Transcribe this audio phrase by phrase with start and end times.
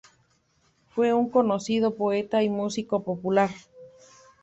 [0.95, 3.51] Fue un conocido poeta y músico popular.